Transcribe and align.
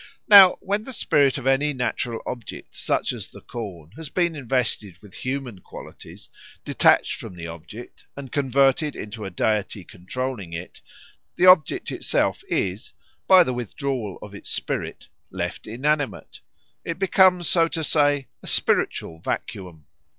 Now 0.27 0.57
when 0.61 0.83
the 0.85 0.93
spirit 0.93 1.37
of 1.37 1.45
any 1.45 1.73
natural 1.73 2.23
object 2.25 2.75
such 2.75 3.13
as 3.13 3.27
the 3.27 3.39
corn 3.39 3.91
has 3.97 4.09
been 4.09 4.35
invested 4.35 4.97
with 4.99 5.13
human 5.13 5.59
qualities, 5.61 6.27
detached 6.65 7.19
from 7.19 7.35
the 7.35 7.45
object, 7.45 8.05
and 8.17 8.31
converted 8.31 8.95
into 8.95 9.25
a 9.25 9.29
deity 9.29 9.83
controlling 9.83 10.53
it, 10.53 10.81
the 11.35 11.45
object 11.45 11.91
itself 11.91 12.43
is, 12.49 12.93
by 13.27 13.43
the 13.43 13.53
withdrawal 13.53 14.17
of 14.23 14.33
its 14.33 14.49
spirit, 14.49 15.07
left 15.29 15.67
inanimate; 15.67 16.39
it 16.83 16.97
becomes, 16.97 17.47
so 17.47 17.67
to 17.67 17.83
say, 17.83 18.25
a 18.41 18.47
spiritual 18.47 19.19
vacuum. 19.19 19.85